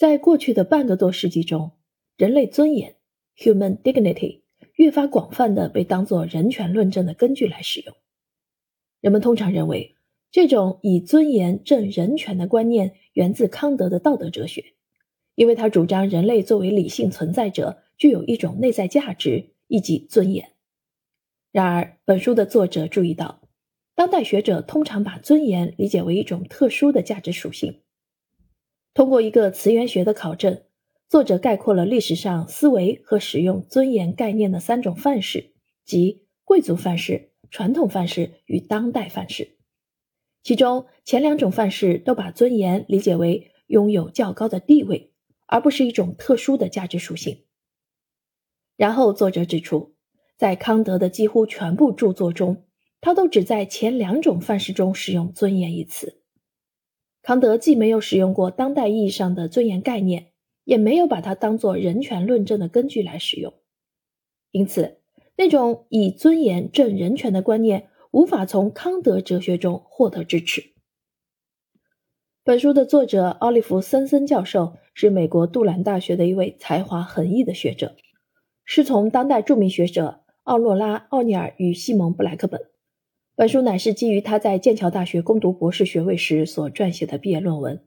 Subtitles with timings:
[0.00, 1.72] 在过去的半个多世纪中，
[2.16, 2.96] 人类尊严
[3.36, 4.40] （human dignity）
[4.76, 7.94] 越发广泛的被当作人权论证的根据来使用。
[9.02, 9.96] 人们通常认为，
[10.30, 14.72] 这种以尊严证人权的观念源自康德的道德哲学，
[15.34, 20.52] 因为他主张人类作为理性存在者具有一种内在价值，以及尊严。
[21.52, 23.42] 然而，本书的作者注意到，
[23.94, 27.82] 当代学者通常把尊严理解为一种特殊的价值属性。
[28.92, 30.62] 通过一个词源学的考证，
[31.08, 35.52] 作者概括了历史上思维和使用尊严概念的三种范式，
[35.84, 39.56] 即贵族范式、传统范式与当代范式。
[40.42, 45.12] 其中前两种范式都把尊严理解为拥有较高的地位，
[45.46, 47.44] 而不是一种特殊的价值属性。
[48.76, 49.94] 然后，作者指出，
[50.36, 52.64] 在康德的几乎全部著作中，
[53.00, 56.19] 他都只在前两种范式中使用“尊严”一词。
[57.22, 60.28] 康德既没有使用过当代意义上的尊严概念，
[60.64, 63.52] 也没有把它当作人权论证的根据来使用，
[64.50, 64.98] 因此，
[65.36, 70.72] 那种以尊严证人权的观念无法从康德哲学中获得支持。
[72.42, 77.96] 本书的作者奥利弗·森森教授是美国杜兰大学的一位才华横溢的学者，
[78.64, 82.69] 师从当代著名学者奥洛拉·奥尼尔与西蒙·布莱克本。
[83.40, 87.82] 本书乃是基于他在剑桥大学攻读博士学位时所撰写的毕业论文，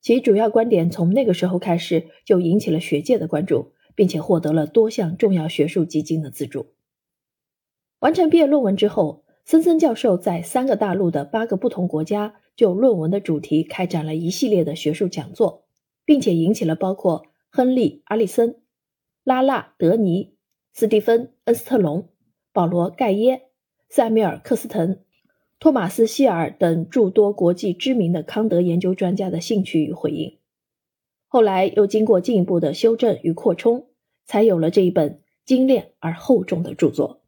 [0.00, 6.68] 其主要观点从那个时候开始就引起了学界的关注，并且获得了多项重要学术基金的资助。
[7.98, 15.66] 完成毕业论文之后，森森教授在三个大陆的八个不同国家就论文的主题开展了一系列的学术讲座，
[16.06, 18.62] 并且引起了包括亨利·阿利森、
[19.24, 20.36] 拉拉·德尼、
[20.72, 22.08] 斯蒂芬·恩斯特隆、
[22.54, 23.49] 保罗·盖耶。
[23.90, 25.00] 塞米尔·克斯滕、
[25.58, 30.38] 托马斯·希尔等诸多国际知名的康德研究专家的兴趣与回应，
[31.26, 33.88] 后来又经过进一步的修正与扩充，
[34.24, 37.19] 才有了这一本精炼而厚重的著作。